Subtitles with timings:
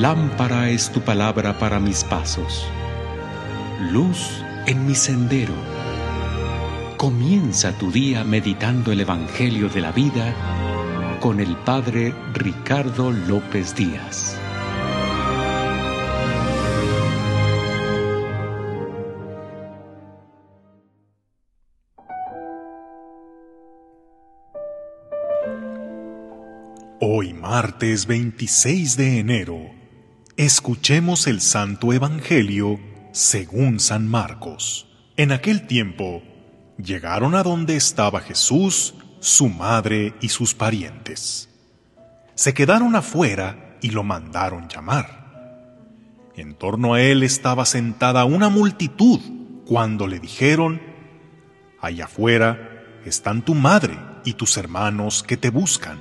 [0.00, 2.64] Lámpara es tu palabra para mis pasos,
[3.90, 5.54] luz en mi sendero.
[6.96, 14.38] Comienza tu día meditando el Evangelio de la vida con el Padre Ricardo López Díaz.
[27.00, 29.77] Hoy martes 26 de enero,
[30.38, 32.78] escuchemos el Santo Evangelio
[33.10, 34.86] según San Marcos.
[35.16, 36.22] En aquel tiempo,
[36.76, 41.48] llegaron a donde estaba Jesús, su madre y sus parientes.
[42.36, 46.30] Se quedaron afuera y lo mandaron llamar.
[46.36, 49.18] En torno a él estaba sentada una multitud
[49.66, 50.80] cuando le dijeron,
[51.80, 56.00] Allá afuera están tu madre y tus hermanos que te buscan.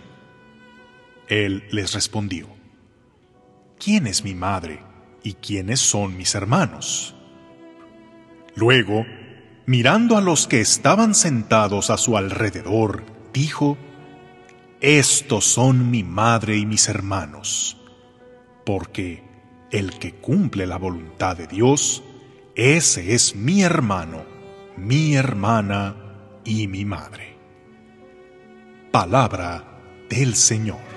[1.27, 2.56] Él les respondió,
[3.80, 4.81] ¿quién es mi madre
[5.23, 7.16] y quiénes son mis hermanos?
[8.56, 9.06] Luego,
[9.66, 13.03] mirando a los que estaban sentados a su alrededor,
[13.34, 13.78] dijo,
[14.81, 17.78] Estos son mi madre y mis hermanos,
[18.66, 19.23] porque
[19.72, 22.03] el que cumple la voluntad de Dios,
[22.56, 24.25] ese es mi hermano,
[24.78, 25.95] mi hermana
[26.44, 27.38] y mi madre.
[28.91, 29.64] Palabra
[30.09, 30.97] del Señor.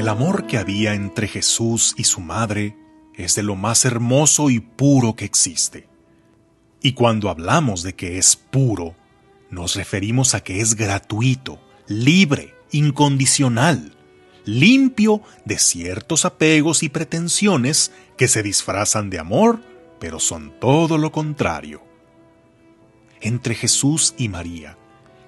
[0.00, 2.74] El amor que había entre Jesús y su madre
[3.14, 5.88] es de lo más hermoso y puro que existe.
[6.80, 8.94] Y cuando hablamos de que es puro,
[9.50, 13.94] nos referimos a que es gratuito, libre, incondicional,
[14.46, 19.60] limpio de ciertos apegos y pretensiones que se disfrazan de amor,
[19.98, 21.82] pero son todo lo contrario.
[23.20, 24.78] Entre Jesús y María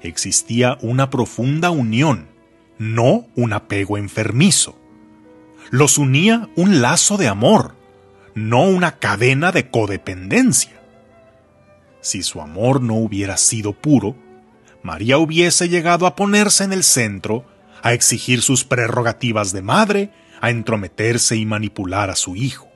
[0.01, 2.32] existía una profunda unión
[2.79, 4.79] no un apego enfermizo.
[5.71, 7.77] Los unía un lazo de amor,
[8.35, 10.81] no una cadena de codependencia.
[12.01, 14.17] Si su amor no hubiera sido puro,
[14.83, 17.47] María hubiese llegado a ponerse en el centro,
[17.83, 20.11] a exigir sus prerrogativas de madre,
[20.41, 22.69] a entrometerse y manipular a su hijo.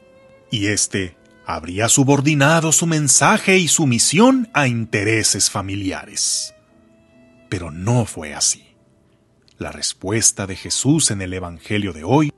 [0.51, 6.55] Y éste habría subordinado su mensaje y su misión a intereses familiares.
[7.49, 8.66] Pero no fue así
[9.59, 12.33] la respuesta de Jesús en el Evangelio de hoy,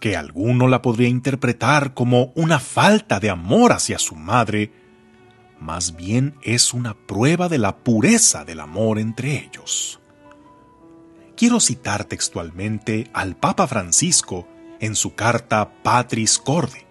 [0.00, 4.72] que alguno la podría interpretar como una falta de amor hacia su madre,
[5.58, 10.00] más bien es una prueba de la pureza del amor entre ellos.
[11.36, 14.48] Quiero citar textualmente al Papa Francisco
[14.80, 16.86] en su carta Patris Corde,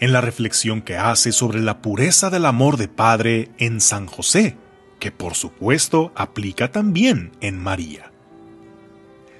[0.00, 4.56] en la reflexión que hace sobre la pureza del amor de Padre en San José,
[5.00, 8.12] que por supuesto aplica también en María.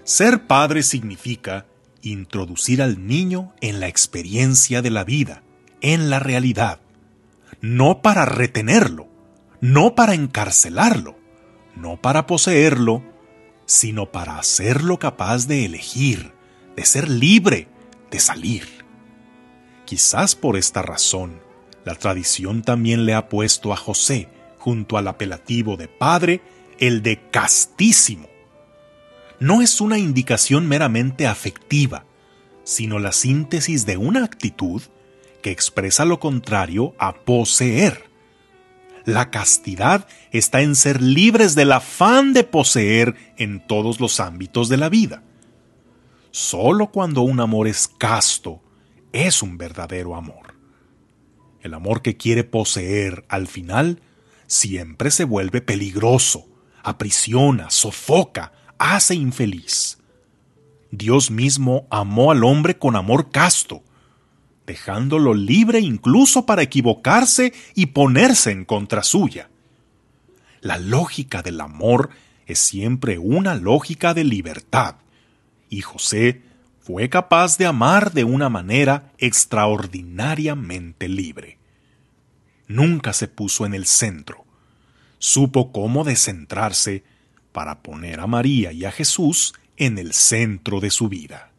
[0.09, 1.67] Ser padre significa
[2.01, 5.43] introducir al niño en la experiencia de la vida,
[5.83, 6.81] en la realidad,
[7.61, 9.07] no para retenerlo,
[9.61, 11.19] no para encarcelarlo,
[11.77, 13.03] no para poseerlo,
[13.67, 16.33] sino para hacerlo capaz de elegir,
[16.75, 17.69] de ser libre,
[18.11, 18.67] de salir.
[19.85, 21.39] Quizás por esta razón,
[21.85, 26.41] la tradición también le ha puesto a José, junto al apelativo de padre,
[26.79, 28.27] el de castísimo,
[29.41, 32.05] no es una indicación meramente afectiva,
[32.65, 34.83] sino la síntesis de una actitud
[35.43, 38.09] que expresa lo contrario a poseer.
[39.05, 44.77] La castidad está en ser libres del afán de poseer en todos los ámbitos de
[44.77, 45.23] la vida.
[46.31, 48.63] Solo cuando un amor es casto
[49.13, 50.55] es un verdadero amor.
[51.63, 54.03] El amor que quiere poseer al final
[54.47, 56.47] siempre se vuelve peligroso,
[56.83, 59.99] aprisiona, sofoca, hace infeliz.
[60.91, 63.83] Dios mismo amó al hombre con amor casto,
[64.67, 69.51] dejándolo libre incluso para equivocarse y ponerse en contra suya.
[70.61, 72.11] La lógica del amor
[72.47, 74.97] es siempre una lógica de libertad,
[75.69, 76.43] y José
[76.81, 81.59] fue capaz de amar de una manera extraordinariamente libre.
[82.67, 84.45] nunca se puso en el centro.
[85.19, 87.03] Supo cómo descentrarse
[87.53, 91.51] para poner a María y a Jesús en el centro de su vida.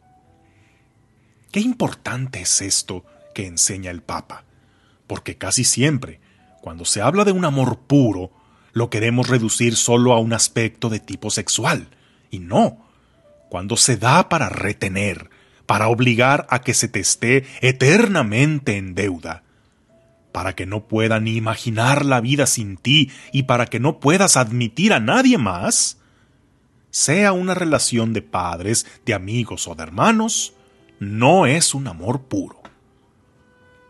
[1.51, 4.43] Qué importante es esto que enseña el Papa,
[5.07, 6.19] porque casi siempre,
[6.61, 8.31] cuando se habla de un amor puro,
[8.73, 11.89] lo queremos reducir solo a un aspecto de tipo sexual,
[12.29, 12.85] y no,
[13.49, 15.29] cuando se da para retener,
[15.65, 19.43] para obligar a que se te esté eternamente en deuda,
[20.31, 24.37] para que no pueda ni imaginar la vida sin ti y para que no puedas
[24.37, 25.97] admitir a nadie más,
[26.91, 30.53] sea una relación de padres, de amigos o de hermanos,
[30.99, 32.61] no es un amor puro.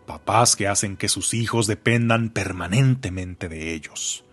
[0.05, 4.23] Papás que hacen que sus hijos dependan permanentemente de ellos.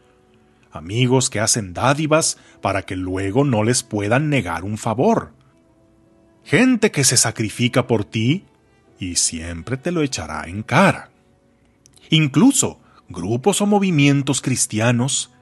[0.73, 5.33] Amigos que hacen dádivas para que luego no les puedan negar un favor.
[6.45, 8.45] Gente que se sacrifica por ti
[8.99, 11.11] y siempre te lo echará en cara.
[12.11, 15.33] Incluso grupos o movimientos cristianos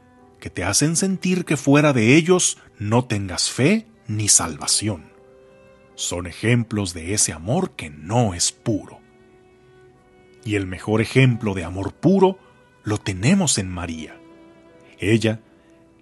[0.41, 5.13] que te hacen sentir que fuera de ellos no tengas fe ni salvación.
[5.95, 9.01] Son ejemplos de ese amor que no es puro.
[10.45, 12.39] Y el mejor ejemplo de amor puro
[12.83, 14.21] lo tenemos en María.
[14.99, 15.41] Ella,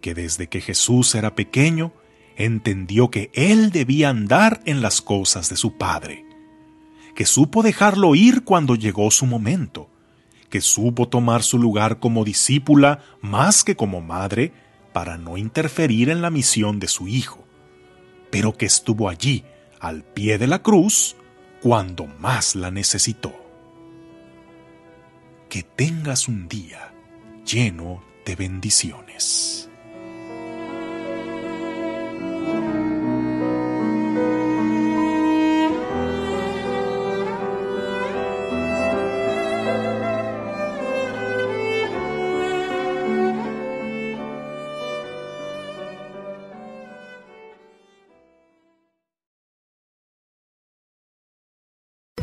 [0.00, 1.92] que desde que Jesús era pequeño,
[2.36, 6.24] entendió que él debía andar en las cosas de su Padre,
[7.14, 9.91] que supo dejarlo ir cuando llegó su momento,
[10.52, 14.52] que supo tomar su lugar como discípula más que como madre
[14.92, 17.42] para no interferir en la misión de su hijo,
[18.30, 19.46] pero que estuvo allí,
[19.80, 21.16] al pie de la cruz,
[21.62, 23.32] cuando más la necesitó.
[25.48, 26.92] Que tengas un día
[27.46, 29.70] lleno de bendiciones.